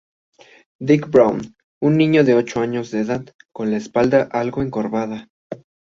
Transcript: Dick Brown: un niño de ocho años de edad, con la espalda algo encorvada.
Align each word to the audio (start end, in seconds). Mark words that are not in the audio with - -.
Dick 0.79 1.09
Brown: 1.11 1.53
un 1.79 1.95
niño 1.95 2.23
de 2.23 2.33
ocho 2.33 2.59
años 2.59 2.89
de 2.89 3.01
edad, 3.01 3.23
con 3.51 3.69
la 3.69 3.77
espalda 3.77 4.27
algo 4.31 4.63
encorvada. 4.63 5.29